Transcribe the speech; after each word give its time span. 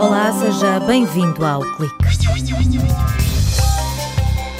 Olá, 0.00 0.32
seja 0.32 0.80
bem-vindo 0.80 1.46
ao 1.46 1.60
Clique. 1.76 1.94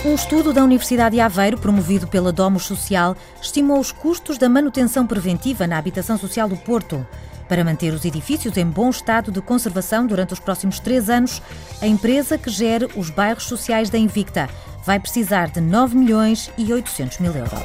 Um 0.04 0.14
estudo 0.14 0.52
da 0.52 0.62
Universidade 0.62 1.16
de 1.16 1.20
Aveiro, 1.20 1.58
promovido 1.58 2.06
pela 2.06 2.30
Domus 2.30 2.64
Social, 2.64 3.16
estimou 3.42 3.80
os 3.80 3.90
custos 3.90 4.38
da 4.38 4.48
manutenção 4.48 5.04
preventiva 5.04 5.66
na 5.66 5.76
habitação 5.76 6.16
social 6.16 6.48
do 6.48 6.56
Porto. 6.58 7.04
Para 7.48 7.64
manter 7.64 7.92
os 7.92 8.04
edifícios 8.04 8.56
em 8.56 8.66
bom 8.66 8.88
estado 8.88 9.32
de 9.32 9.40
conservação 9.40 10.06
durante 10.06 10.32
os 10.32 10.38
próximos 10.38 10.78
três 10.78 11.10
anos, 11.10 11.42
a 11.82 11.88
empresa 11.88 12.38
que 12.38 12.50
gere 12.50 12.88
os 12.94 13.10
bairros 13.10 13.44
sociais 13.44 13.90
da 13.90 13.98
Invicta 13.98 14.48
vai 14.84 15.00
precisar 15.00 15.50
de 15.50 15.60
9 15.60 15.96
milhões 15.96 16.52
e 16.56 16.72
800 16.72 17.18
mil 17.18 17.32
euros. 17.34 17.58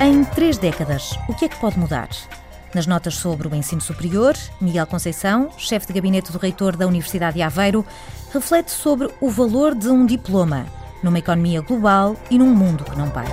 Em 0.00 0.24
três 0.24 0.58
décadas, 0.58 1.16
o 1.28 1.34
que 1.34 1.44
é 1.44 1.48
que 1.48 1.56
pode 1.60 1.78
mudar? 1.78 2.08
Nas 2.76 2.86
notas 2.86 3.14
sobre 3.14 3.48
o 3.48 3.54
ensino 3.54 3.80
superior, 3.80 4.36
Miguel 4.60 4.86
Conceição, 4.86 5.48
chefe 5.56 5.86
de 5.86 5.94
gabinete 5.94 6.30
do 6.30 6.36
reitor 6.36 6.76
da 6.76 6.86
Universidade 6.86 7.36
de 7.36 7.42
Aveiro, 7.42 7.82
reflete 8.34 8.70
sobre 8.70 9.08
o 9.18 9.30
valor 9.30 9.74
de 9.74 9.88
um 9.88 10.04
diploma 10.04 10.66
numa 11.02 11.18
economia 11.18 11.62
global 11.62 12.14
e 12.30 12.36
num 12.36 12.54
mundo 12.54 12.84
que 12.84 12.94
não 12.94 13.08
para. 13.08 13.30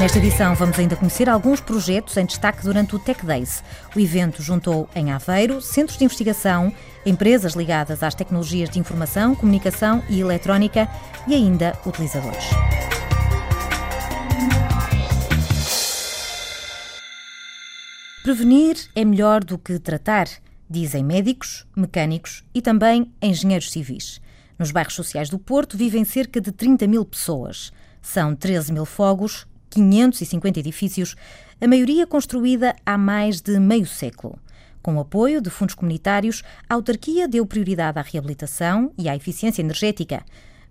Nesta 0.00 0.16
edição 0.16 0.54
vamos 0.54 0.78
ainda 0.78 0.96
conhecer 0.96 1.28
alguns 1.28 1.60
projetos 1.60 2.16
em 2.16 2.24
destaque 2.24 2.62
durante 2.62 2.96
o 2.96 2.98
Tech 2.98 3.26
Days. 3.26 3.62
O 3.94 4.00
evento 4.00 4.40
juntou 4.40 4.88
em 4.94 5.12
Aveiro 5.12 5.60
centros 5.60 5.98
de 5.98 6.04
investigação, 6.06 6.72
empresas 7.04 7.52
ligadas 7.52 8.02
às 8.02 8.14
tecnologias 8.14 8.70
de 8.70 8.78
informação, 8.78 9.34
comunicação 9.34 10.02
e 10.08 10.20
eletrónica 10.20 10.88
e 11.26 11.34
ainda 11.34 11.78
utilizadores. 11.84 12.48
Prevenir 18.28 18.76
é 18.94 19.06
melhor 19.06 19.42
do 19.42 19.56
que 19.56 19.78
tratar, 19.78 20.28
dizem 20.68 21.02
médicos, 21.02 21.66
mecânicos 21.74 22.44
e 22.54 22.60
também 22.60 23.10
engenheiros 23.22 23.70
civis. 23.70 24.20
Nos 24.58 24.70
bairros 24.70 24.92
sociais 24.92 25.30
do 25.30 25.38
Porto 25.38 25.78
vivem 25.78 26.04
cerca 26.04 26.38
de 26.38 26.52
30 26.52 26.86
mil 26.86 27.06
pessoas. 27.06 27.72
São 28.02 28.36
13 28.36 28.70
mil 28.70 28.84
fogos, 28.84 29.46
550 29.70 30.60
edifícios, 30.60 31.16
a 31.58 31.66
maioria 31.66 32.06
construída 32.06 32.76
há 32.84 32.98
mais 32.98 33.40
de 33.40 33.58
meio 33.58 33.86
século. 33.86 34.38
Com 34.82 34.96
o 34.96 35.00
apoio 35.00 35.40
de 35.40 35.48
fundos 35.48 35.74
comunitários, 35.74 36.42
a 36.68 36.74
autarquia 36.74 37.26
deu 37.26 37.46
prioridade 37.46 37.98
à 37.98 38.02
reabilitação 38.02 38.92
e 38.98 39.08
à 39.08 39.16
eficiência 39.16 39.62
energética. 39.62 40.22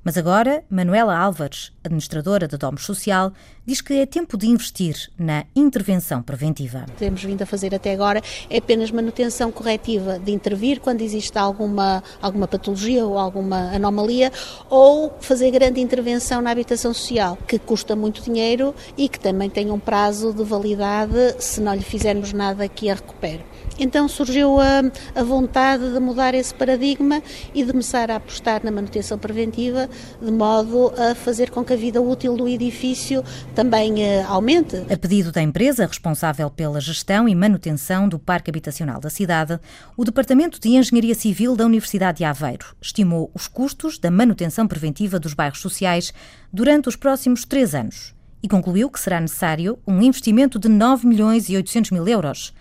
Mas 0.08 0.18
agora, 0.18 0.64
Manuela 0.70 1.18
Álvares, 1.18 1.74
administradora 1.84 2.48
da 2.48 2.56
Domus 2.56 2.86
Social, 2.86 3.34
diz 3.66 3.82
que 3.82 3.94
é 3.96 4.06
tempo 4.06 4.38
de 4.38 4.48
investir 4.48 5.12
na 5.20 5.44
intervenção 5.54 6.24
preventiva. 6.24 6.86
O 6.88 6.92
que 6.92 6.98
temos 7.00 7.22
vindo 7.22 7.42
a 7.42 7.46
fazer 7.46 7.76
até 7.76 7.92
agora 7.92 8.22
é 8.50 8.60
apenas 8.60 8.90
manutenção 8.90 9.52
corretiva, 9.52 10.18
de 10.18 10.32
intervir 10.32 10.80
quando 10.80 11.02
existe 11.02 11.38
alguma, 11.38 12.02
alguma 12.22 12.48
patologia 12.48 13.06
ou 13.06 13.18
alguma 13.18 13.76
anomalia, 13.76 14.32
ou 14.70 15.14
fazer 15.20 15.52
grande 15.52 15.82
intervenção 15.82 16.42
na 16.42 16.52
habitação 16.52 16.94
social, 16.94 17.38
que 17.46 17.60
custa 17.60 17.94
muito 17.94 18.22
dinheiro 18.22 18.74
e 18.98 19.10
que 19.10 19.20
também 19.20 19.50
tem 19.50 19.72
um 19.72 19.80
prazo 19.80 20.32
de 20.32 20.46
validade 20.46 21.36
se 21.38 21.60
não 21.60 21.76
lhe 21.76 21.84
fizermos 21.84 22.32
nada 22.32 22.66
que 22.70 22.90
a 22.90 22.96
recupere. 22.96 23.44
Então 23.80 24.08
surgiu 24.08 24.60
a, 24.60 24.82
a, 25.16 25.24
vontade 25.24 25.94
de 25.94 26.00
mudar 26.00 26.34
esse 26.34 26.54
paradigma 26.54 27.22
e 27.54 27.64
de 27.64 27.72
começar 27.72 28.10
a 28.10 28.16
apostar 28.16 28.62
na 28.64 28.72
manutenção 28.72 29.18
preventiva, 29.18 29.88
de 30.22 30.32
modo 30.32 30.92
a 30.98 31.14
fazer 31.14 31.52
com 31.52 31.64
que 31.64 31.74
a 31.74 31.76
vida 31.76 32.02
útil 32.02 32.36
do 32.36 32.48
edifício 32.48 33.24
também 33.54 34.04
eh, 34.04 34.24
aumente. 34.24 34.78
A 34.90 34.98
pedido 34.98 35.32
da 35.32 35.42
empresa 35.42 35.86
responsável 35.86 36.50
pela 36.50 36.82
gestão 36.82 37.30
e 37.30 37.36
manutenção 37.36 38.10
do 38.10 38.18
parque 38.18 38.50
habitacional 38.50 39.00
da 39.00 39.10
cidade, 39.10 39.60
o 39.96 40.04
Departamento 40.04 40.60
de 40.60 40.70
Engenharia 40.70 41.14
Civil 41.16 41.56
da 41.56 41.66
Universidade 41.66 42.20
de 42.20 42.24
Aveiro 42.24 42.76
estimou 42.82 43.30
os 43.34 43.48
custos 43.48 44.00
da 44.00 44.10
manutenção 44.10 44.68
preventiva 44.68 45.20
dos 45.20 45.34
bairros 45.34 45.62
sociais 45.62 46.12
durante 46.52 46.90
os 46.90 46.96
próximos 46.96 47.46
três 47.46 47.76
anos 47.76 48.18
e 48.42 48.48
concluiu 48.48 48.90
que 48.90 49.00
será 49.00 49.20
necessário 49.20 49.78
um 49.86 50.02
investimento 50.02 50.60
de 50.60 50.70
9 50.70 51.08
milhões 51.08 51.50
e 51.50 51.56
800 51.56 51.92
mil 51.92 52.08
euros. 52.08 52.54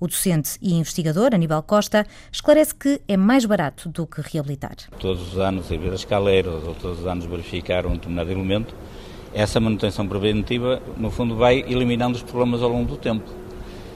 O 0.00 0.06
docente 0.06 0.56
e 0.62 0.72
investigador 0.72 1.34
Aníbal 1.34 1.62
Costa 1.62 2.06
esclarece 2.32 2.74
que 2.74 3.02
é 3.06 3.18
mais 3.18 3.44
barato 3.44 3.86
do 3.90 4.06
que 4.06 4.22
reabilitar. 4.22 4.74
Todos 4.98 5.34
os 5.34 5.38
anos, 5.38 5.70
em 5.70 5.78
vez 5.78 5.90
das 5.90 6.00
escaleiras 6.00 6.64
ou 6.66 6.74
todos 6.74 7.00
os 7.00 7.06
anos 7.06 7.26
verificar 7.26 7.84
um 7.84 7.92
determinado 7.92 8.32
elemento, 8.32 8.74
essa 9.34 9.60
manutenção 9.60 10.08
preventiva, 10.08 10.80
no 10.96 11.10
fundo, 11.10 11.36
vai 11.36 11.58
eliminando 11.68 12.16
os 12.16 12.22
problemas 12.22 12.62
ao 12.62 12.70
longo 12.70 12.88
do 12.88 12.96
tempo. 12.96 13.30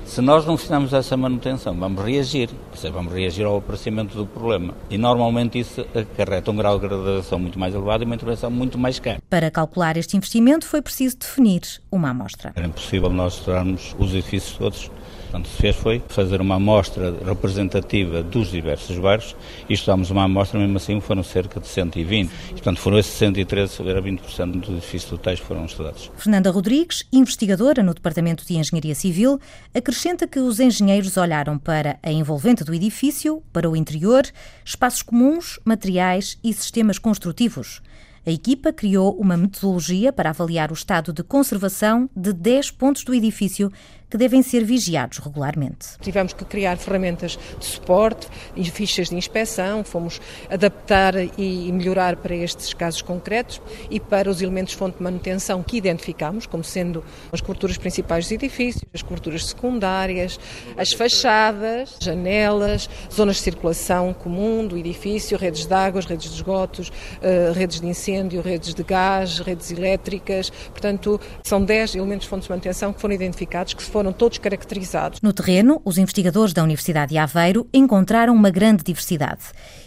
Se 0.05 0.21
nós 0.21 0.45
não 0.45 0.59
fizermos 0.59 0.93
essa 0.93 1.17
manutenção, 1.17 1.75
vamos 1.75 2.05
reagir, 2.05 2.51
seja, 2.75 2.93
vamos 2.93 3.11
reagir 3.11 3.47
ao 3.47 3.57
aparecimento 3.57 4.15
do 4.15 4.27
problema. 4.27 4.75
E 4.91 4.99
normalmente 4.99 5.59
isso 5.59 5.87
acarreta 5.95 6.51
um 6.51 6.57
grau 6.57 6.79
de 6.79 6.87
gradação 6.87 7.39
muito 7.39 7.59
mais 7.59 7.75
elevado 7.75 8.05
e 8.05 8.07
uma 8.07 8.15
intervenção 8.15 8.51
muito 8.51 8.77
mais 8.77 8.99
cara. 8.99 9.23
Para 9.31 9.51
calcular 9.51 9.97
este 9.97 10.19
investimento 10.19 10.67
foi 10.67 10.83
preciso 10.83 11.17
definir 11.17 11.63
uma 11.91 12.11
amostra. 12.11 12.53
Era 12.55 12.67
impossível 12.67 13.09
nós 13.09 13.39
estudarmos 13.39 13.97
os 13.99 14.13
edifícios 14.13 14.59
todos 14.59 14.91
Portanto, 15.35 15.49
se 15.49 15.61
fez 15.61 15.75
foi 15.75 16.01
fazer 16.07 16.41
uma 16.41 16.55
amostra 16.55 17.13
representativa 17.25 18.23
dos 18.23 18.53
diversos 18.53 18.97
bairros 18.99 19.35
e 19.69 19.75
estudámos 19.75 20.09
uma 20.09 20.23
amostra, 20.23 20.61
mesmo 20.61 20.77
assim 20.77 21.01
foram 21.01 21.25
cerca 21.25 21.59
de 21.59 21.67
120. 21.67 22.31
E, 22.31 22.53
portanto, 22.53 22.79
foram 22.79 23.01
esses 23.01 23.15
113, 23.15 23.83
era 23.89 24.01
20% 24.01 24.61
dos 24.61 24.69
edifícios 24.69 25.11
totais 25.11 25.41
que 25.41 25.47
foram 25.47 25.65
estudados. 25.65 26.09
Fernanda 26.17 26.53
Rodrigues, 26.53 27.05
investigadora 27.13 27.83
no 27.83 27.93
Departamento 27.93 28.47
de 28.47 28.57
Engenharia 28.57 28.95
Civil, 28.95 29.41
acrescenta 29.75 30.29
que 30.29 30.39
os 30.39 30.61
engenheiros 30.61 31.17
olharam 31.17 31.59
para 31.59 31.99
a 32.01 32.13
envolvente 32.13 32.63
do 32.63 32.73
edifício, 32.73 33.43
para 33.53 33.69
o 33.69 33.75
interior, 33.75 34.23
espaços 34.65 35.03
comuns, 35.03 35.59
materiais 35.65 36.39
e 36.45 36.53
sistemas 36.53 36.97
construtivos. 36.97 37.83
A 38.27 38.31
equipa 38.31 38.73
criou 38.73 39.15
uma 39.21 39.37
metodologia 39.37 40.11
para 40.11 40.31
avaliar 40.31 40.71
o 40.71 40.75
estado 40.75 41.13
de 41.13 41.23
conservação 41.23 42.09
de 42.17 42.33
10 42.33 42.71
pontos 42.71 43.05
do 43.05 43.13
edifício 43.13 43.71
que 44.11 44.17
devem 44.17 44.43
ser 44.43 44.65
vigiados 44.65 45.19
regularmente. 45.19 45.99
Tivemos 46.01 46.33
que 46.33 46.45
criar 46.45 46.77
ferramentas 46.77 47.39
de 47.59 47.65
suporte 47.65 48.29
fichas 48.75 49.09
de 49.09 49.15
inspeção, 49.15 49.85
fomos 49.85 50.21
adaptar 50.51 51.15
e 51.39 51.71
melhorar 51.73 52.17
para 52.17 52.35
estes 52.35 52.75
casos 52.75 53.01
concretos 53.01 53.63
e 53.89 54.01
para 54.01 54.29
os 54.29 54.43
elementos 54.43 54.75
fonte 54.75 54.99
de 54.99 55.03
manutenção 55.03 55.63
que 55.63 55.77
identificamos, 55.77 56.45
como 56.45 56.65
sendo 56.65 57.05
as 57.33 57.41
coberturas 57.41 57.79
principais 57.79 58.25
dos 58.25 58.33
edifícios, 58.33 58.83
as 58.93 59.01
coberturas 59.01 59.47
secundárias, 59.47 60.41
as 60.77 60.93
fachadas, 60.93 61.97
janelas, 62.01 62.91
zonas 63.13 63.37
de 63.37 63.43
circulação 63.43 64.13
comum 64.13 64.67
do 64.67 64.77
edifício, 64.77 65.39
redes 65.39 65.67
de 65.67 65.75
águas, 65.75 66.05
redes 66.05 66.29
de 66.31 66.35
esgotos, 66.35 66.93
eh, 67.23 67.53
redes 67.55 67.81
de 67.81 67.87
incêndio, 67.87 68.43
redes 68.43 68.75
de 68.75 68.83
gás, 68.83 69.39
redes 69.39 69.71
elétricas. 69.71 70.51
Portanto, 70.51 71.21
são 71.45 71.65
10 71.65 71.95
elementos 71.95 72.25
de 72.25 72.31
fonte 72.31 72.43
de 72.45 72.51
manutenção 72.51 72.93
que 72.93 73.01
foram 73.01 73.15
identificados, 73.15 73.73
que 73.73 73.83
foram 73.95 74.13
todos 74.13 74.39
caracterizados. 74.39 75.21
No 75.23 75.33
terreno, 75.33 75.81
os 75.85 75.99
investigadores 75.99 76.53
da 76.53 76.65
Universidade 76.65 77.11
de 77.11 77.19
Aveiro 77.19 77.69
encontraram 77.73 78.35
uma 78.35 78.51
grande 78.51 78.83
diversidade. 78.83 79.45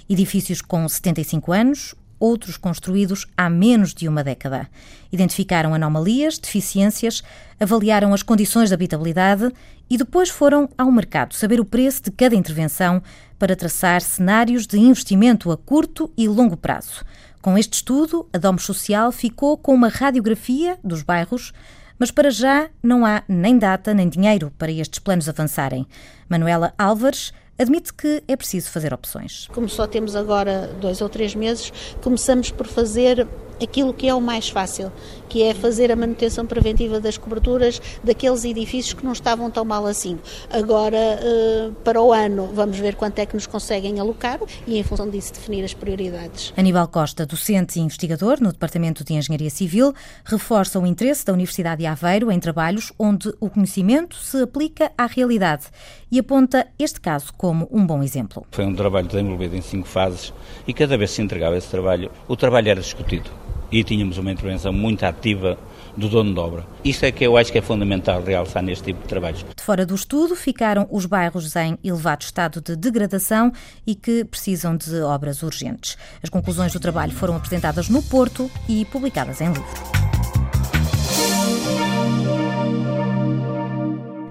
Edifícios 0.10 0.62
com 0.62 0.88
75 0.88 1.52
anos, 1.52 1.94
outros 2.18 2.56
construídos 2.56 3.28
há 3.36 3.50
menos 3.50 3.94
de 3.94 4.08
uma 4.08 4.24
década. 4.24 4.70
Identificaram 5.12 5.74
anomalias, 5.74 6.40
deficiências, 6.40 7.22
avaliaram 7.60 8.14
as 8.14 8.24
condições 8.24 8.70
de 8.70 8.76
habitabilidade 8.76 9.52
e 9.90 9.98
depois 9.98 10.30
foram 10.30 10.70
ao 10.78 10.90
mercado 10.90 11.36
saber 11.36 11.60
o 11.60 11.66
preço 11.66 12.04
de 12.04 12.12
cada 12.12 12.34
intervenção 12.34 13.04
para 13.38 13.58
traçar 13.58 14.00
cenários 14.00 14.66
de 14.66 14.80
investimento 14.80 15.52
a 15.52 15.58
curto 15.58 16.10
e 16.16 16.30
longo 16.30 16.56
prazo. 16.56 17.04
Com 17.42 17.58
este 17.58 17.74
estudo, 17.74 18.26
a 18.32 18.38
Domus 18.38 18.64
Social 18.64 19.12
ficou 19.12 19.58
com 19.58 19.74
uma 19.74 19.90
radiografia 19.90 20.80
dos 20.82 21.04
bairros 21.04 21.52
mas 22.00 22.12
para 22.12 22.30
já 22.30 22.70
não 22.82 23.06
há 23.06 23.24
nem 23.28 23.58
data 23.58 23.94
nem 23.94 24.08
dinheiro 24.08 24.52
para 24.58 24.72
estes 24.72 25.00
planos 25.00 25.28
avançarem. 25.28 25.86
Manuela 26.30 26.74
Álvares 26.78 27.34
admite 27.58 27.94
que 27.94 28.24
é 28.28 28.36
preciso 28.36 28.70
fazer 28.70 28.94
opções. 28.94 29.48
Como 29.54 29.68
só 29.68 29.88
temos 29.88 30.16
agora 30.16 30.68
dois 30.80 31.02
ou 31.02 31.10
três 31.10 31.34
meses, 31.34 31.72
começamos 32.02 32.52
por 32.52 32.68
fazer 32.68 33.28
aquilo 33.62 33.94
que 33.94 34.08
é 34.08 34.14
o 34.14 34.22
mais 34.22 34.50
fácil, 34.50 34.92
que 35.30 35.44
é 35.44 35.54
fazer 35.54 35.92
a 35.92 35.96
manutenção 35.96 36.46
preventiva 36.46 37.00
das 37.00 37.18
coberturas 37.18 37.82
daqueles 38.04 38.46
edifícios 38.46 38.94
que 38.94 39.06
não 39.06 39.12
estavam 39.12 39.50
tão 39.52 39.66
mal 39.66 39.86
assim. 39.86 40.20
Agora, 40.50 40.98
eh, 40.98 41.72
para 41.84 42.02
o 42.02 42.14
ano, 42.14 42.50
vamos 42.54 42.78
ver 42.78 42.96
quanto 42.96 43.20
é 43.20 43.26
que 43.26 43.36
nos 43.36 43.46
conseguem 43.46 44.00
alocar 44.00 44.40
e, 44.66 44.78
em 44.78 44.84
função 44.84 45.10
disso, 45.10 45.34
definir 45.34 45.64
as 45.64 45.74
prioridades. 45.74 46.54
Aníbal 46.56 46.88
Costa, 46.88 47.26
docente 47.26 47.80
e 47.80 47.82
investigador 47.82 48.38
no 48.42 48.52
Departamento 48.52 49.04
de 49.04 49.14
Engenharia 49.14 49.50
Civil, 49.50 49.94
reforça 50.24 50.80
o 50.80 50.86
interesse 50.86 51.26
da 51.26 51.34
Universidade 51.34 51.82
de 51.82 51.86
Aveiro 51.86 52.32
em 52.32 52.40
trabalhos 52.40 52.92
onde 52.98 53.34
o 53.40 53.50
conhecimento 53.50 54.16
se 54.16 54.42
aplica 54.42 54.92
à 54.98 55.06
realidade 55.06 55.66
e 56.12 56.20
aponta 56.20 56.68
este 56.80 57.02
caso 57.02 57.34
como 57.38 57.68
um 57.72 57.86
bom 57.86 58.02
exemplo. 58.02 58.46
Foi 58.52 58.66
um 58.66 58.76
trabalho 58.76 59.08
desenvolvido 59.08 59.56
em 59.56 59.62
cinco 59.62 59.88
fases 59.88 60.34
e 60.68 60.74
cada 60.74 60.98
vez 60.98 61.12
que 61.12 61.18
se 61.18 61.22
entregava 61.22 61.58
esse 61.58 61.68
trabalho, 61.68 62.12
o 62.28 62.36
trabalho 62.36 62.70
era 62.70 62.82
discutido 62.82 63.30
e 63.72 63.84
tínhamos 63.84 64.18
uma 64.18 64.32
intervenção 64.32 64.72
muito 64.72 65.04
ativa 65.04 65.58
do 65.96 66.08
dono 66.08 66.34
de 66.34 66.40
obra. 66.40 66.66
Isso 66.84 67.06
é 67.06 67.12
que 67.12 67.24
eu 67.24 67.36
acho 67.36 67.52
que 67.52 67.58
é 67.58 67.62
fundamental 67.62 68.22
realçar 68.22 68.62
neste 68.62 68.86
tipo 68.86 69.02
de 69.02 69.08
trabalhos. 69.08 69.44
De 69.56 69.64
fora 69.64 69.86
do 69.86 69.96
estudo 69.96 70.36
ficaram 70.36 70.88
os 70.92 71.06
bairros 71.06 71.56
em 71.56 71.78
elevado 71.84 72.24
estado 72.24 72.62
de 72.62 72.76
degradação 72.76 73.52
e 73.86 73.96
que 73.96 74.24
precisam 74.24 74.78
de 74.78 75.02
obras 75.02 75.42
urgentes. 75.42 75.98
As 76.22 76.30
conclusões 76.30 76.72
do 76.72 76.80
trabalho 76.80 77.12
foram 77.12 77.36
apresentadas 77.36 77.90
no 77.90 78.04
Porto 78.04 78.50
e 78.70 78.86
publicadas 78.86 79.42
em 79.42 79.48
livro. 79.48 80.08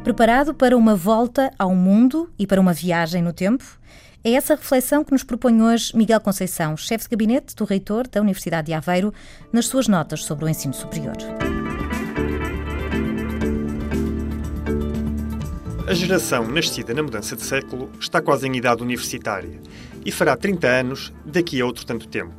Preparado 0.05 0.55
para 0.55 0.77
uma 0.77 0.95
volta 0.95 1.51
ao 1.59 1.75
mundo 1.75 2.31
e 2.39 2.47
para 2.47 2.61
uma 2.61 2.73
viagem 2.73 3.21
no 3.21 3.33
tempo? 3.33 3.65
É 4.27 4.33
essa 4.33 4.57
reflexão 4.57 5.05
que 5.05 5.13
nos 5.13 5.23
propõe 5.23 5.63
hoje 5.63 5.97
Miguel 5.97 6.21
Conceição, 6.21 6.77
chefe 6.77 7.05
de 7.05 7.11
gabinete 7.11 7.55
do 7.55 7.65
reitor 7.65 8.09
da 8.09 8.21
Universidade 8.21 8.67
de 8.67 8.73
Aveiro, 8.73 9.15
nas 9.53 9.67
suas 9.67 9.87
notas 9.87 10.25
sobre 10.25 10.45
o 10.45 10.49
ensino 10.49 10.75
superior. 10.75 11.15
A 15.87 15.95
geração 15.95 16.45
nascida 16.49 16.93
na 16.93 17.05
mudança 17.05 17.37
de 17.37 17.43
século 17.43 17.89
está 18.01 18.21
quase 18.21 18.49
em 18.49 18.57
idade 18.57 18.83
universitária 18.83 19.61
e 20.05 20.11
fará 20.11 20.37
30 20.37 20.67
anos 20.67 21.13
daqui 21.25 21.61
a 21.61 21.65
outro 21.65 21.87
tanto 21.87 22.09
tempo. 22.09 22.35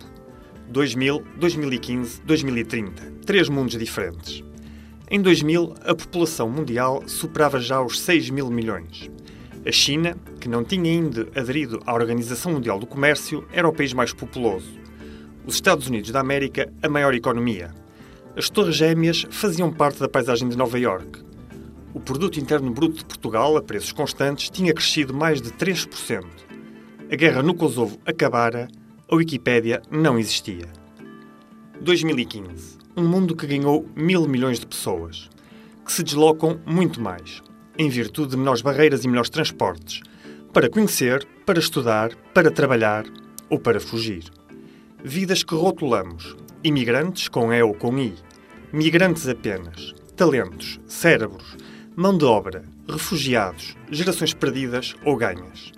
2000, 0.67 1.23
2015, 1.37 2.21
2030. 2.23 3.01
Três 3.25 3.47
mundos 3.47 3.79
diferentes. 3.79 4.43
Em 5.09 5.21
2000, 5.21 5.73
a 5.85 5.95
população 5.95 6.49
mundial 6.49 7.07
superava 7.07 7.61
já 7.61 7.81
os 7.81 8.01
6 8.01 8.29
mil 8.29 8.51
milhões. 8.51 9.09
A 9.67 9.71
China, 9.71 10.15
que 10.39 10.47
não 10.47 10.63
tinha 10.63 10.89
ainda 10.89 11.27
aderido 11.35 11.81
à 11.85 11.93
Organização 11.93 12.53
Mundial 12.53 12.79
do 12.79 12.87
Comércio, 12.87 13.45
era 13.51 13.67
o 13.67 13.73
país 13.73 13.91
mais 13.91 14.13
populoso. 14.13 14.79
Os 15.45 15.55
Estados 15.55 15.87
Unidos 15.87 16.09
da 16.09 16.21
América, 16.21 16.71
a 16.81 16.87
maior 16.87 17.13
economia. 17.13 17.75
As 18.37 18.49
Torres 18.49 18.77
Gêmeas 18.77 19.25
faziam 19.29 19.69
parte 19.73 19.99
da 19.99 20.07
paisagem 20.07 20.47
de 20.47 20.55
Nova 20.55 20.79
York. 20.79 21.21
O 21.93 21.99
produto 21.99 22.39
interno 22.39 22.71
bruto 22.71 22.99
de 22.99 23.03
Portugal, 23.03 23.57
a 23.57 23.61
preços 23.61 23.91
constantes, 23.91 24.49
tinha 24.49 24.73
crescido 24.73 25.13
mais 25.13 25.41
de 25.41 25.51
3%. 25.51 26.23
A 27.11 27.15
guerra 27.17 27.43
no 27.43 27.53
Kosovo 27.53 27.99
acabara, 28.05 28.69
a 29.05 29.15
Wikipédia 29.15 29.81
não 29.91 30.17
existia. 30.17 30.69
2015 31.81 32.77
um 32.95 33.05
mundo 33.05 33.35
que 33.35 33.45
ganhou 33.45 33.85
mil 33.95 34.27
milhões 34.29 34.61
de 34.61 34.65
pessoas, 34.65 35.29
que 35.85 35.91
se 35.91 36.03
deslocam 36.03 36.59
muito 36.65 36.99
mais, 36.99 37.43
em 37.77 37.89
virtude 37.89 38.31
de 38.31 38.37
menores 38.37 38.61
barreiras 38.61 39.03
e 39.03 39.07
melhores 39.07 39.29
transportes, 39.29 40.01
para 40.53 40.69
conhecer, 40.69 41.27
para 41.45 41.59
estudar, 41.59 42.15
para 42.33 42.51
trabalhar 42.51 43.05
ou 43.49 43.59
para 43.59 43.79
fugir. 43.79 44.23
Vidas 45.03 45.43
que 45.43 45.53
rotulamos, 45.53 46.35
imigrantes 46.63 47.27
com 47.27 47.53
E 47.53 47.61
ou 47.61 47.73
com 47.73 47.97
I, 47.97 48.13
migrantes 48.73 49.27
apenas, 49.27 49.93
talentos, 50.15 50.79
cérebros, 50.87 51.55
mão 51.95 52.17
de 52.17 52.25
obra, 52.25 52.63
refugiados, 52.89 53.75
gerações 53.91 54.33
perdidas 54.33 54.95
ou 55.05 55.15
ganhas. 55.15 55.71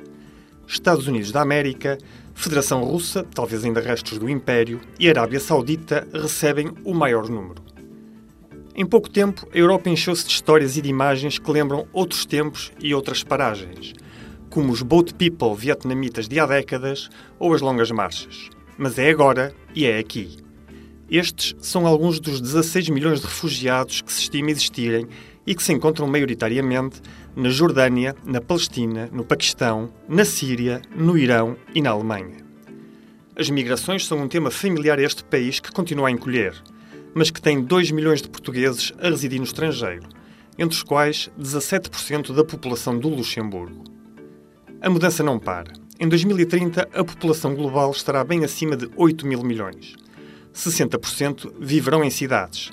Estados 0.68 1.08
Unidos 1.08 1.32
da 1.32 1.42
América 1.42 1.98
Federação 2.40 2.86
Russa, 2.86 3.26
talvez 3.36 3.66
ainda 3.66 3.82
restos 3.82 4.18
do 4.18 4.30
Império, 4.30 4.80
e 4.98 5.10
Arábia 5.10 5.42
Saudita 5.42 6.08
recebem 6.14 6.72
o 6.86 6.94
maior 6.94 7.28
número. 7.28 7.62
Em 8.76 8.86
pouco 8.86 9.10
tempo, 9.10 9.48
a 9.54 9.58
Europa 9.58 9.90
encheu-se 9.90 10.26
de 10.26 10.32
histórias 10.32 10.78
e 10.78 10.82
de 10.82 10.90
imagens 10.90 11.38
que 11.38 11.52
lembram 11.52 11.88
outros 11.92 12.26
tempos 12.26 12.72
e 12.80 12.94
outras 12.94 13.24
paragens, 13.24 13.94
como 14.50 14.72
os 14.72 14.82
boat 14.82 15.14
people 15.16 15.56
vietnamitas 15.56 16.28
de 16.28 16.40
há 16.40 16.46
décadas 16.46 17.10
ou 17.38 17.54
as 17.54 17.62
longas 17.62 17.92
marchas. 17.92 18.50
Mas 18.78 18.98
é 18.98 19.10
agora 19.10 19.54
e 19.76 19.86
é 19.86 19.98
aqui. 19.98 20.38
Estes 21.10 21.56
são 21.60 21.88
alguns 21.88 22.20
dos 22.20 22.40
16 22.40 22.90
milhões 22.90 23.20
de 23.20 23.26
refugiados 23.26 24.02
que 24.02 24.14
se 24.14 24.22
estima 24.22 24.52
existirem 24.52 25.08
e 25.46 25.56
que 25.56 25.64
se 25.64 25.74
encontram 25.74 26.08
maioritariamente 26.08 27.02
na 27.36 27.50
Jordânia, 27.50 28.16
na 28.24 28.40
Palestina, 28.40 29.10
no 29.12 29.26
Paquistão, 29.26 29.92
na 30.08 30.24
Síria, 30.24 30.82
no 30.96 31.18
Irão 31.18 31.58
e 31.74 31.82
na 31.82 31.90
Alemanha. 31.90 32.38
As 33.36 33.50
migrações 33.50 34.06
são 34.06 34.20
um 34.20 34.28
tema 34.28 34.52
familiar 34.52 35.00
a 35.00 35.02
este 35.02 35.24
país 35.24 35.60
que 35.60 35.72
continua 35.72 36.10
a 36.10 36.12
encolher, 36.12 36.54
mas 37.14 37.32
que 37.32 37.42
tem 37.42 37.62
2 37.62 37.92
milhões 37.92 38.22
de 38.22 38.30
portugueses 38.30 38.94
a 39.00 39.10
residir 39.10 39.40
no 39.40 39.46
estrangeiro, 39.46 40.08
entre 40.58 40.76
os 40.76 40.84
quais 40.84 41.30
17% 41.40 42.34
da 42.34 42.44
população 42.44 42.98
do 42.98 43.10
Luxemburgo. 43.10 43.84
A 44.82 44.90
mudança 44.90 45.24
não 45.24 45.40
para. 45.40 45.74
Em 46.00 46.08
2030, 46.08 46.90
a 46.94 47.04
população 47.04 47.54
global 47.56 47.92
estará 47.92 48.24
bem 48.24 48.44
acima 48.44 48.78
de 48.78 48.90
8 48.96 49.28
mil 49.28 49.44
milhões. 49.44 49.96
60% 50.54 51.54
viverão 51.60 52.04
em 52.04 52.10
cidades, 52.10 52.72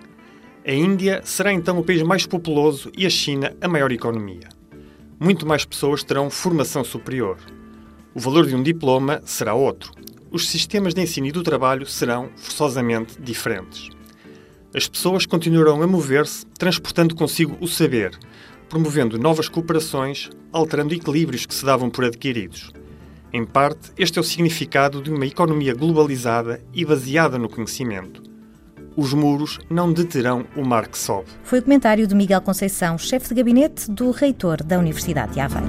a 0.69 0.73
Índia 0.73 1.21
será 1.23 1.53
então 1.53 1.79
o 1.79 1.85
país 1.85 2.03
mais 2.03 2.27
populoso 2.27 2.91
e 2.99 3.07
a 3.07 3.11
China 3.11 3.57
a 3.61 3.69
maior 3.69 3.93
economia. 3.93 4.49
Muito 5.17 5.47
mais 5.47 5.65
pessoas 5.65 6.03
terão 6.03 6.29
formação 6.29 6.83
superior. 6.83 7.39
O 8.13 8.19
valor 8.19 8.47
de 8.47 8.57
um 8.57 8.65
diploma 8.65 9.23
será 9.25 9.55
outro. 9.55 9.93
Os 10.29 10.49
sistemas 10.49 10.93
de 10.93 11.01
ensino 11.01 11.29
e 11.29 11.31
do 11.31 11.45
trabalho 11.45 11.87
serão 11.87 12.31
forçosamente 12.35 13.17
diferentes. 13.23 13.91
As 14.77 14.87
pessoas 14.87 15.25
continuarão 15.25 15.83
a 15.83 15.87
mover-se, 15.87 16.45
transportando 16.59 17.15
consigo 17.17 17.57
o 17.61 17.67
saber, 17.67 18.17
promovendo 18.69 19.19
novas 19.19 19.49
cooperações, 19.49 20.29
alterando 20.53 20.93
equilíbrios 20.93 21.47
que 21.47 21.55
se 21.55 21.65
davam 21.65 21.89
por 21.89 22.05
adquiridos. 22.05 22.73
Em 23.33 23.45
parte, 23.45 23.91
este 23.97 24.19
é 24.19 24.21
o 24.21 24.25
significado 24.25 25.01
de 25.01 25.11
uma 25.11 25.25
economia 25.25 25.75
globalizada 25.75 26.63
e 26.75 26.85
baseada 26.85 27.39
no 27.39 27.49
conhecimento 27.49 28.27
os 28.97 29.13
muros 29.13 29.59
não 29.69 29.93
deterão 29.93 30.47
o 30.57 30.65
mar 30.65 30.89
que 30.89 30.97
sobe. 30.97 31.29
Foi 31.45 31.59
o 31.59 31.63
comentário 31.63 32.07
de 32.07 32.15
Miguel 32.15 32.41
Conceição, 32.41 32.97
chefe 32.97 33.29
de 33.29 33.35
gabinete 33.35 33.91
do 33.91 34.11
reitor 34.11 34.63
da 34.63 34.79
Universidade 34.79 35.35
de 35.35 35.41
Aveiro. 35.41 35.69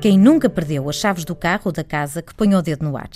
Quem 0.00 0.18
nunca 0.18 0.50
perdeu 0.50 0.88
as 0.88 0.96
chaves 0.96 1.24
do 1.24 1.34
carro 1.34 1.62
ou 1.66 1.72
da 1.72 1.84
casa 1.84 2.20
que 2.20 2.34
põe 2.34 2.54
o 2.54 2.62
dedo 2.62 2.84
no 2.84 2.96
ar? 2.96 3.08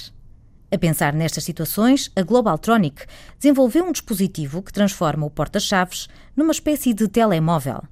A 0.72 0.78
pensar 0.78 1.12
nestas 1.12 1.44
situações, 1.44 2.10
a 2.14 2.22
Globaltronic 2.22 3.04
desenvolveu 3.38 3.84
um 3.84 3.92
dispositivo 3.92 4.62
que 4.62 4.72
transforma 4.72 5.26
o 5.26 5.30
porta-chaves 5.30 6.08
numa 6.36 6.52
espécie 6.52 6.94
de 6.94 7.08
telemóvel. 7.08 7.82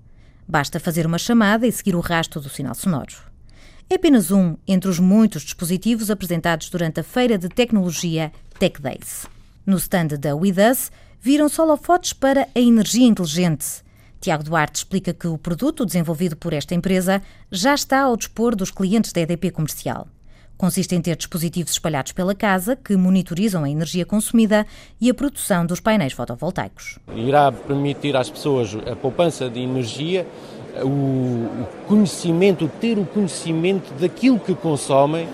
Basta 0.47 0.79
fazer 0.79 1.07
uma 1.07 1.19
chamada 1.19 1.67
e 1.67 1.73
seguir 1.73 1.95
o 1.95 2.01
rastro 2.01 2.41
do 2.41 2.49
sinal 2.49 2.75
sonoro 2.75 3.29
é 3.91 3.95
apenas 3.95 4.31
um 4.31 4.57
entre 4.67 4.91
os 4.91 4.99
muitos 4.99 5.43
dispositivos 5.43 6.11
apresentados 6.11 6.69
durante 6.69 7.01
a 7.01 7.03
feira 7.03 7.39
de 7.39 7.49
tecnologia 7.49 8.31
Tech 8.59 8.81
Days. 8.81 9.27
No 9.65 9.79
stand 9.79 10.09
da 10.19 10.37
With 10.37 10.57
Us, 10.71 10.91
viram 11.21 11.49
holofotes 11.59 12.13
para 12.13 12.47
a 12.55 12.61
energia 12.61 13.07
inteligente. 13.07 13.83
Tiago 14.21 14.45
Duarte 14.45 14.79
explica 14.79 15.15
que 15.15 15.27
o 15.27 15.39
produto 15.39 15.87
desenvolvido 15.87 16.37
por 16.37 16.53
esta 16.53 16.75
empresa 16.75 17.23
já 17.51 17.75
está 17.75 18.01
ao 18.01 18.17
dispor 18.17 18.55
dos 18.55 18.71
clientes 18.71 19.13
da 19.13 19.23
EDP 19.23 19.51
comercial. 19.51 20.07
Consiste 20.59 20.93
em 20.97 21.01
ter 21.01 21.15
dispositivos 21.15 21.71
espalhados 21.71 22.11
pela 22.11 22.35
casa 22.35 22.75
que 22.75 22.97
monitorizam 22.97 23.63
a 23.63 23.71
energia 23.71 24.05
consumida 24.05 24.67
e 25.01 25.09
a 25.09 25.15
produção 25.15 25.65
dos 25.65 25.79
painéis 25.79 26.13
fotovoltaicos. 26.13 26.99
Irá 27.15 27.53
permitir 27.53 28.17
às 28.17 28.29
pessoas 28.29 28.77
a 28.91 28.97
poupança 28.97 29.49
de 29.49 29.61
energia 29.61 30.27
o 30.83 31.65
conhecimento, 31.87 32.69
ter 32.81 32.99
o 32.99 33.05
conhecimento 33.05 33.95
daquilo 34.01 34.39
que 34.39 34.55
consomem 34.55 35.29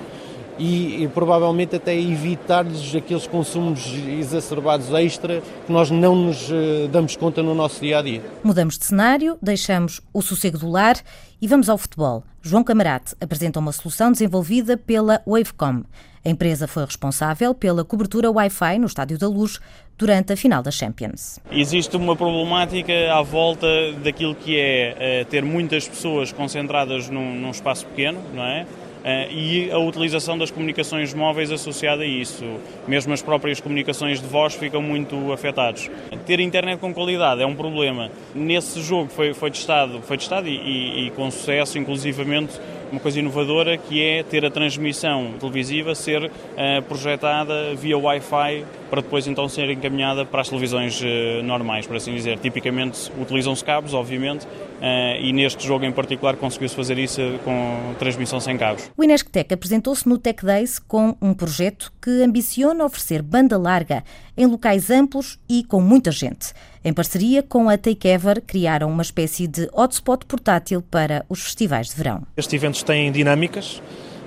e, 0.59 1.03
e, 1.03 1.09
provavelmente 1.09 1.75
até 1.75 1.99
evitar-lhes 1.99 2.95
aqueles 2.95 3.27
consumos 3.27 3.93
exacerbados 4.07 4.93
extra 4.93 5.43
que 5.67 5.73
nós 5.73 5.91
não 5.91 6.15
nos 6.15 6.49
uh, 6.51 6.87
damos 6.93 7.17
conta 7.17 7.43
no 7.43 7.55
nosso 7.55 7.81
dia 7.81 7.99
a 7.99 8.03
dia. 8.03 8.23
Mudamos 8.43 8.79
de 8.79 8.85
cenário, 8.85 9.37
deixamos 9.43 10.01
o 10.13 10.23
sossego 10.23 10.59
do 10.59 10.71
lar 10.71 10.97
e 11.41 11.49
vamos 11.49 11.69
ao 11.69 11.77
futebol. 11.77 12.23
João 12.47 12.63
Camarate 12.63 13.15
apresenta 13.23 13.59
uma 13.59 13.73
solução 13.73 14.13
desenvolvida 14.13 14.77
pela 14.77 15.23
Wavecom. 15.27 15.83
A 16.23 16.29
empresa 16.29 16.69
foi 16.69 16.85
responsável 16.85 17.55
pela 17.55 17.87
cobertura 17.87 18.31
Wi-Fi 18.31 18.79
no 18.79 18.87
Estádio 18.87 19.17
da 19.19 19.27
Luz 19.27 19.59
durante 19.97 20.35
a 20.35 20.37
final 20.37 20.63
da 20.63 20.71
Champions. 20.71 21.41
Existe 21.51 21.97
uma 21.97 22.15
problemática 22.15 22.93
à 23.15 23.23
volta 23.23 23.67
daquilo 24.03 24.35
que 24.35 24.59
é 24.59 25.23
uh, 25.23 25.31
ter 25.31 25.43
muitas 25.43 25.89
pessoas 25.89 26.33
concentradas 26.33 27.09
num, 27.09 27.35
num 27.35 27.51
espaço 27.51 27.87
pequeno, 27.87 28.21
não 28.35 28.45
é? 28.45 28.67
Uh, 29.05 29.31
e 29.31 29.71
a 29.71 29.79
utilização 29.79 30.39
das 30.39 30.51
comunicações 30.51 31.13
móveis 31.13 31.53
associada 31.53 32.05
a 32.05 32.07
isso. 32.07 32.43
Mesmo 32.89 33.13
as 33.13 33.21
próprias 33.21 33.61
comunicações 33.61 34.19
de 34.19 34.27
voz 34.27 34.55
ficam 34.55 34.81
muito 34.81 35.31
afetados. 35.31 35.91
Ter 36.25 36.41
internet 36.41 36.79
com 36.79 36.95
qualidade 36.95 37.43
é 37.43 37.47
um 37.47 37.55
problema. 37.55 38.11
Nesse 38.35 38.81
jogo 38.81 39.11
foi, 39.11 39.35
foi 39.35 39.51
testado, 39.51 40.01
foi 40.01 40.17
testado 40.17 40.49
e, 40.49 40.57
e, 40.57 41.07
e 41.07 41.11
com 41.11 41.31
sucesso, 41.31 41.79
inclusivamente 41.79 42.59
uma 42.91 43.01
coisa 43.01 43.19
inovadora 43.19 43.77
que 43.77 44.03
é 44.03 44.23
ter 44.23 44.45
a 44.45 44.51
transmissão 44.51 45.35
televisiva 45.39 45.95
ser 45.95 46.25
uh, 46.25 46.83
projetada 46.87 47.75
via 47.75 47.99
Wi-Fi 47.99 48.65
para 48.91 49.03
depois 49.03 49.27
então 49.27 49.49
ser 49.49 49.71
encaminhada 49.71 50.25
para 50.25 50.41
as 50.41 50.49
televisões 50.49 51.01
uh, 51.01 51.43
normais, 51.43 51.87
por 51.87 51.97
assim 51.97 52.15
dizer. 52.15 52.39
Tipicamente 52.39 53.11
utilizam-se 53.21 53.65
cabos, 53.65 53.93
obviamente, 53.93 54.47
uh, 54.47 55.21
e 55.21 55.33
neste 55.33 55.67
jogo 55.67 55.85
em 55.85 55.93
particular 55.93 56.37
conseguiu-se 56.37 56.77
fazer 56.77 56.99
isso 56.99 57.21
com 57.45 57.95
transmissão 57.99 58.39
sem 58.39 58.57
cabos. 58.57 58.91
O 58.97 59.03
Inesctec 59.03 59.53
apresentou-se 59.53 60.09
no 60.09 60.19
Tech 60.19 60.45
Days 60.45 60.79
com 60.79 61.17
um 61.21 61.35
projeto 61.35 61.93
que 62.01 62.23
ambiciona 62.23 62.85
oferecer 62.85 63.23
banda 63.23 63.59
larga 63.59 64.05
em 64.37 64.47
locais 64.47 64.91
amplos 64.91 65.39
e 65.49 65.65
com 65.65 65.81
muita 65.81 66.11
gente. 66.11 66.53
Em 66.85 66.93
parceria 66.93 67.43
com 67.43 67.69
a 67.69 67.79
Takeover, 67.79 68.43
criaram 68.43 68.91
uma 68.91 69.03
espécie 69.03 69.47
de 69.47 69.69
hotspot 69.73 70.27
portátil 70.27 70.83
para 70.83 71.25
os 71.29 71.43
festivais 71.43 71.89
de 71.89 71.97
verão. 71.97 72.23
Estes 72.37 72.55
eventos 72.55 72.83
têm 72.83 73.11
dinâmicas 73.11 73.81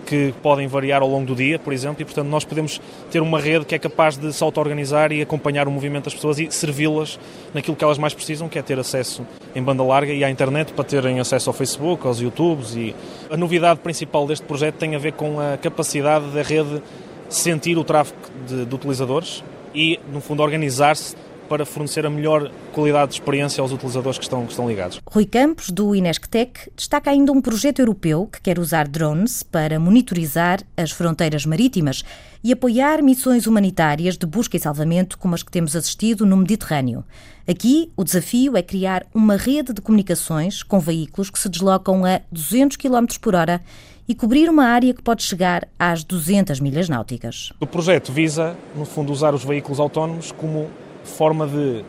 que 0.08 0.34
podem 0.42 0.68
variar 0.68 1.02
ao 1.02 1.10
longo 1.10 1.26
do 1.26 1.36
dia, 1.36 1.60
por 1.60 1.74
exemplo, 1.74 2.02
e 2.02 2.06
portanto 2.06 2.28
nós 2.28 2.46
podemos 2.46 2.80
ter 3.12 3.22
uma 3.22 3.40
rede 3.40 3.66
que 3.66 3.76
é 3.76 3.80
capaz 3.80 4.16
de 4.16 4.32
se 4.32 4.42
auto-organizar 4.42 5.12
e 5.12 5.22
acompanhar 5.22 5.68
o 5.68 5.72
movimento 5.72 6.06
das 6.06 6.16
pessoas 6.16 6.40
e 6.40 6.50
servi-las 6.50 7.20
naquilo 7.54 7.76
que 7.76 7.84
elas 7.84 7.98
mais 7.98 8.14
precisam, 8.14 8.48
que 8.48 8.58
é 8.58 8.62
ter 8.62 8.80
acesso 8.80 9.28
em 9.54 9.62
banda 9.62 9.84
larga 9.84 10.14
e 10.14 10.24
à 10.24 10.30
internet 10.32 10.72
para 10.72 10.86
terem 10.86 11.20
acesso 11.20 11.50
ao 11.50 11.54
Facebook, 11.54 12.08
aos 12.08 12.22
YouTubes 12.22 12.74
e 12.76 12.96
a 13.30 13.36
novidade 13.36 13.82
principal 13.82 14.26
deste 14.26 14.46
projeto 14.46 14.76
tem 14.76 14.96
a 14.96 15.00
ver 15.00 15.12
com 15.12 15.42
a 15.42 15.58
capacidade 15.58 16.28
da 16.28 16.42
rede 16.42 16.82
sentir 17.28 17.78
o 17.78 17.84
tráfego 17.84 18.18
de, 18.48 18.66
de 18.66 18.74
utilizadores 18.76 19.44
e, 19.77 20.00
no 20.12 20.19
fundo, 20.19 20.41
organizar-se 20.41 21.15
para 21.48 21.66
fornecer 21.66 22.06
a 22.06 22.10
melhor 22.10 22.51
qualidade 22.74 23.10
de 23.10 23.16
experiência 23.16 23.62
aos 23.62 23.72
utilizadores 23.72 24.18
que 24.18 24.24
estão, 24.24 24.46
que 24.46 24.51
estão 24.51 24.68
ligados. 24.68 25.01
Rui 25.10 25.25
Campos, 25.25 25.70
do 25.70 25.96
Inesctec, 25.96 26.72
destaca 26.75 27.10
ainda 27.10 27.32
um 27.32 27.42
projeto 27.42 27.80
europeu 27.80 28.27
que 28.32 28.42
quer 28.42 28.60
usar 28.60 28.88
drones 28.88 29.44
para 29.44 29.80
monitorizar 29.80 30.62
as 30.75 30.92
fronteiras 30.92 31.46
marítimas 31.46 32.04
e 32.44 32.51
apoiar 32.51 33.01
missões 33.01 33.48
humanitárias 33.48 34.18
de 34.18 34.25
busca 34.25 34.58
e 34.58 34.60
salvamento 34.60 35.18
como 35.18 35.36
as 35.36 35.44
que 35.44 35.51
temos 35.51 35.75
assistido 35.75 36.25
no 36.25 36.38
Mediterrâneo. 36.38 37.04
Aqui, 37.48 37.92
o 37.96 38.04
desafio 38.04 38.58
é 38.58 38.62
criar 38.62 39.06
uma 39.13 39.38
rede 39.38 39.74
de 39.74 39.82
comunicações 39.82 40.63
com 40.63 40.80
veículos 40.80 41.30
que 41.30 41.39
se 41.39 41.50
deslocam 41.50 42.06
a 42.06 42.22
200 42.32 42.77
km 42.77 43.06
por 43.22 43.36
hora 43.36 43.62
e 44.08 44.16
cobrir 44.16 44.50
uma 44.50 44.66
área 44.66 44.94
que 44.94 45.01
pode 45.01 45.24
chegar 45.24 45.68
às 45.77 46.04
200 46.04 46.60
milhas 46.60 46.88
náuticas. 46.88 47.51
O 47.60 47.68
projeto 47.68 48.12
visa, 48.12 48.56
no 48.75 48.86
fundo, 48.86 49.12
usar 49.12 49.34
os 49.34 49.44
veículos 49.44 49.80
autónomos 49.80 50.32
como 50.32 50.70
forma 51.08 51.48
de 51.48 51.84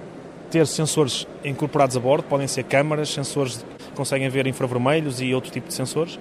ter 0.50 0.66
sensores 0.66 1.26
incorporados 1.44 1.96
a 1.96 2.00
bordo, 2.00 2.24
podem 2.24 2.46
ser 2.48 2.64
câmaras, 2.64 3.10
sensores 3.10 3.64
que 3.78 3.92
conseguem 3.94 4.28
ver 4.28 4.46
infravermelhos 4.46 5.20
e 5.20 5.34
outro 5.34 5.50
tipo 5.50 5.68
de 5.68 5.74
sensores, 5.74 6.18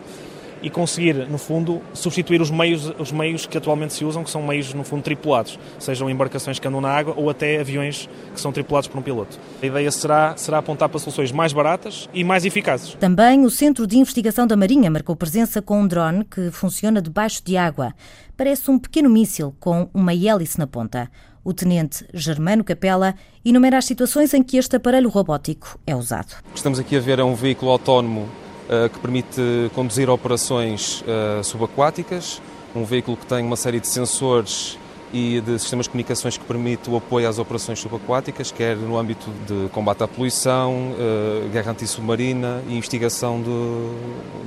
e 0.61 0.69
conseguir, 0.69 1.13
no 1.29 1.37
fundo, 1.37 1.81
substituir 1.93 2.41
os 2.41 2.49
meios, 2.49 2.91
os 2.97 3.11
meios 3.11 3.45
que 3.45 3.57
atualmente 3.57 3.93
se 3.93 4.03
usam, 4.03 4.23
que 4.23 4.29
são 4.29 4.41
meios, 4.41 4.73
no 4.73 4.83
fundo, 4.83 5.03
tripulados, 5.03 5.59
sejam 5.77 6.09
embarcações 6.09 6.57
que 6.57 6.67
andam 6.67 6.81
na 6.81 6.89
água 6.89 7.13
ou 7.15 7.29
até 7.29 7.59
aviões 7.59 8.09
que 8.33 8.41
são 8.41 8.51
tripulados 8.51 8.87
por 8.87 8.97
um 8.97 9.01
piloto. 9.01 9.37
A 9.61 9.65
ideia 9.65 9.91
será, 9.91 10.35
será 10.35 10.57
apontar 10.57 10.89
para 10.89 10.99
soluções 10.99 11.31
mais 11.31 11.53
baratas 11.53 12.09
e 12.13 12.23
mais 12.23 12.45
eficazes. 12.45 12.95
Também 12.95 13.45
o 13.45 13.49
Centro 13.49 13.85
de 13.85 13.97
Investigação 13.97 14.47
da 14.47 14.57
Marinha 14.57 14.89
marcou 14.89 15.15
presença 15.15 15.61
com 15.61 15.81
um 15.81 15.87
drone 15.87 16.25
que 16.25 16.49
funciona 16.51 17.01
debaixo 17.01 17.43
de 17.45 17.55
água. 17.55 17.93
Parece 18.35 18.69
um 18.71 18.79
pequeno 18.79 19.09
míssil 19.09 19.55
com 19.59 19.89
uma 19.93 20.13
hélice 20.13 20.57
na 20.57 20.67
ponta. 20.67 21.09
O 21.47 21.53
tenente 21.53 22.05
Germano 22.13 22.61
Capela 22.61 23.15
enumera 23.45 23.77
as 23.77 23.85
situações 23.85 24.33
em 24.33 24.43
que 24.43 24.57
este 24.57 24.75
aparelho 24.75 25.07
robótico 25.07 25.79
é 25.87 25.95
usado. 25.95 26.35
Estamos 26.53 26.77
aqui 26.77 26.97
a 26.97 26.99
ver 26.99 27.19
é 27.19 27.23
um 27.23 27.35
veículo 27.35 27.71
autónomo 27.71 28.27
uh, 28.67 28.89
que 28.89 28.99
permite 28.99 29.71
conduzir 29.73 30.09
operações 30.09 31.01
uh, 31.03 31.41
subaquáticas, 31.41 32.41
um 32.75 32.83
veículo 32.83 33.15
que 33.15 33.25
tem 33.25 33.45
uma 33.45 33.55
série 33.55 33.79
de 33.79 33.87
sensores 33.87 34.77
e 35.13 35.39
de 35.39 35.57
sistemas 35.57 35.85
de 35.85 35.91
comunicações 35.91 36.35
que 36.35 36.43
permite 36.43 36.89
o 36.89 36.97
apoio 36.97 37.29
às 37.29 37.39
operações 37.39 37.79
subaquáticas, 37.79 38.51
quer 38.51 38.75
no 38.75 38.97
âmbito 38.97 39.31
de 39.47 39.69
combate 39.69 40.03
à 40.03 40.07
poluição, 40.07 40.73
uh, 40.73 41.47
guerra 41.47 41.71
antissubmarina 41.71 42.61
e 42.67 42.75
investigação 42.75 43.39
do, 43.39 43.95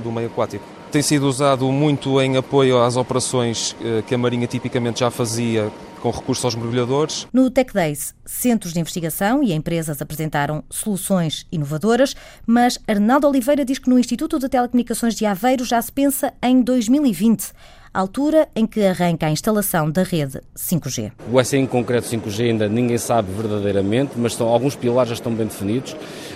do 0.03 0.11
meio 0.11 0.27
aquático. 0.27 0.63
Tem 0.91 1.01
sido 1.01 1.27
usado 1.27 1.65
muito 1.71 2.21
em 2.21 2.37
apoio 2.37 2.79
às 2.79 2.95
operações 2.95 3.75
que 4.05 4.13
a 4.13 4.17
Marinha 4.17 4.45
tipicamente 4.45 4.99
já 4.99 5.09
fazia 5.09 5.71
com 6.01 6.09
recurso 6.09 6.47
aos 6.47 6.55
mergulhadores. 6.55 7.27
No 7.31 7.49
Tech 7.49 7.73
Days, 7.73 8.13
centros 8.25 8.73
de 8.73 8.79
investigação 8.79 9.43
e 9.43 9.53
empresas 9.53 10.01
apresentaram 10.01 10.63
soluções 10.69 11.45
inovadoras, 11.51 12.15
mas 12.45 12.79
Arnaldo 12.87 13.27
Oliveira 13.27 13.63
diz 13.63 13.79
que 13.79 13.89
no 13.89 13.99
Instituto 13.99 14.39
de 14.39 14.49
Telecomunicações 14.49 15.15
de 15.15 15.25
Aveiro 15.25 15.63
já 15.63 15.81
se 15.81 15.91
pensa 15.91 16.33
em 16.41 16.61
2020 16.61 17.53
altura 17.93 18.47
em 18.55 18.65
que 18.65 18.85
arranca 18.85 19.27
a 19.27 19.31
instalação 19.31 19.89
da 19.89 20.03
rede 20.03 20.41
5G. 20.55 21.11
O 21.31 21.43
SE 21.43 21.57
em 21.57 21.65
concreto 21.65 22.07
5G 22.07 22.49
ainda 22.49 22.69
ninguém 22.69 22.97
sabe 22.97 23.31
verdadeiramente, 23.31 24.13
mas 24.15 24.33
estão, 24.33 24.47
alguns 24.47 24.75
pilares 24.75 25.09
já 25.09 25.15
estão 25.15 25.33
bem 25.33 25.47
definidos. 25.47 25.95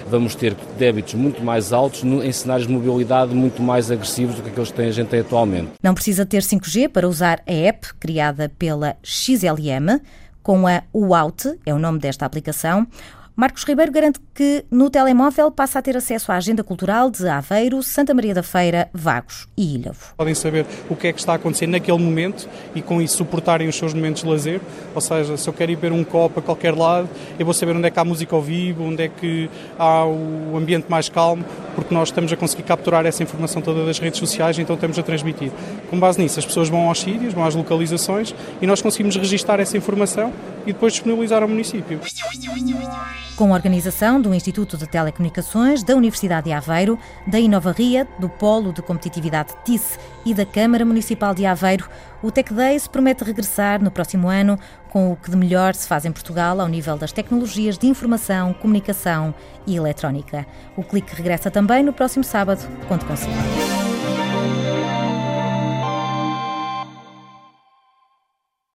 Vamos 0.10 0.36
ter 0.36 0.56
débitos 0.78 1.14
muito 1.14 1.44
mais 1.44 1.74
altos 1.74 2.04
em 2.04 2.32
cenários 2.32 2.68
de 2.68 2.74
mobilidade 2.74 3.34
muito 3.34 3.62
mais 3.62 3.90
agressivos 3.90 4.36
do 4.36 4.44
que 4.44 4.50
aqueles 4.50 4.72
que 4.72 4.82
a 4.82 4.92
gente 4.92 5.08
tem 5.08 5.22
atualmente. 5.22 5.72
Não 5.82 5.94
precisa 5.94 6.26
ter 6.26 6.42
5G 6.42 6.90
para 6.90 7.08
usar 7.08 7.42
a 7.48 7.52
app 7.52 7.94
criada 7.96 8.50
pela 8.58 8.96
XLM, 9.04 10.00
com 10.44 10.68
a 10.68 10.84
UOUT, 10.94 11.60
é 11.66 11.74
o 11.74 11.80
nome 11.80 11.98
desta 11.98 12.26
aplicação. 12.26 12.86
Marcos 13.38 13.66
Ribeiro 13.66 13.92
garante 13.92 14.18
que 14.34 14.64
no 14.72 14.90
telemóvel 14.90 15.52
passa 15.52 15.80
a 15.80 15.82
ter 15.82 15.98
acesso 15.98 16.32
à 16.32 16.38
agenda 16.38 16.64
cultural 16.64 17.12
de 17.12 17.28
Aveiro, 17.28 17.84
Santa 17.84 18.14
Maria 18.14 18.34
da 18.34 18.42
Feira, 18.42 18.90
Vagos 18.94 19.46
e 19.58 19.76
Ilhavo. 19.76 20.14
Podem 20.16 20.34
saber 20.34 20.66
o 20.90 20.96
que 20.96 21.08
é 21.08 21.12
que 21.12 21.20
está 21.20 21.34
a 21.34 21.36
acontecer 21.36 21.68
naquele 21.68 21.98
momento 21.98 22.48
e 22.74 22.82
com 22.82 23.02
isso 23.02 23.18
suportarem 23.18 23.68
os 23.68 23.76
seus 23.76 23.94
momentos 23.94 24.24
de 24.24 24.30
lazer. 24.30 24.62
Ou 24.94 25.02
seja, 25.02 25.36
se 25.36 25.50
eu 25.50 25.54
quero 25.54 25.70
ir 25.70 25.76
beber 25.76 25.92
um 25.92 26.02
copo 26.06 26.40
a 26.40 26.42
qualquer 26.42 26.74
lado, 26.74 27.10
eu 27.38 27.44
vou 27.44 27.54
saber 27.54 27.76
onde 27.76 27.86
é 27.86 27.92
que 27.92 28.00
há 28.00 28.06
música 28.06 28.34
ao 28.34 28.42
vivo, 28.42 28.86
onde 28.86 29.04
é 29.04 29.10
que 29.10 29.50
há 29.78 30.06
o 30.06 30.56
ambiente 30.56 30.86
mais 30.88 31.10
calmo, 31.10 31.44
porque 31.76 31.94
nós 31.94 32.08
estamos 32.08 32.32
a 32.32 32.38
conseguir 32.38 32.64
capturar 32.64 33.06
essa 33.06 33.22
informação 33.22 33.62
toda 33.62 33.86
das 33.86 34.00
redes 34.00 34.18
sociais, 34.18 34.58
então 34.60 34.76
estamos 34.76 34.98
a 34.98 35.04
transmitir. 35.04 35.52
Com 35.90 36.00
base 36.00 36.22
nisso, 36.22 36.40
as 36.40 36.46
pessoas 36.46 36.70
vão 36.70 36.88
aos 36.88 37.02
sítios, 37.02 37.34
vão 37.34 37.46
às 37.46 37.54
localizações 37.54 38.34
e 38.62 38.66
nós 38.66 38.82
conseguimos 38.82 39.18
registar 39.18 39.60
essa 39.60 39.76
informação 39.76 40.32
e 40.66 40.72
depois 40.72 40.94
disponibilizar 40.94 41.44
ao 41.44 41.50
município. 41.50 42.00
Com 43.36 43.52
a 43.52 43.58
organização 43.58 44.22
do 44.22 44.34
Instituto 44.34 44.78
de 44.78 44.88
Telecomunicações, 44.88 45.84
da 45.84 45.94
Universidade 45.94 46.46
de 46.46 46.54
Aveiro, 46.54 46.98
da 47.28 47.38
Inovaria, 47.38 48.08
do 48.18 48.30
Polo 48.30 48.72
de 48.72 48.82
Competitividade 48.82 49.54
TIS 49.66 50.00
e 50.26 50.34
da 50.34 50.46
Câmara 50.46 50.86
Municipal 50.86 51.36
de 51.36 51.46
Aveiro, 51.46 51.90
o 52.24 52.32
Tech 52.32 52.54
Days 52.54 52.88
promete 52.88 53.26
regressar 53.26 53.84
no 53.84 53.92
próximo 53.92 54.30
ano 54.30 54.58
com 54.90 55.12
o 55.12 55.18
que 55.18 55.30
de 55.30 55.36
melhor 55.36 55.76
se 55.76 55.86
faz 55.86 56.06
em 56.06 56.14
Portugal 56.14 56.62
ao 56.62 56.68
nível 56.70 56.98
das 56.98 57.12
tecnologias 57.12 57.78
de 57.78 57.88
informação, 57.88 58.54
comunicação 58.54 59.36
e 59.68 59.76
eletrónica. 59.76 60.48
O 60.78 60.84
clique 60.84 61.14
regressa 61.14 61.52
também 61.52 61.84
no 61.84 61.92
próximo 61.92 62.24
sábado. 62.24 62.66
Conto 62.88 63.06
consigo. 63.06 63.75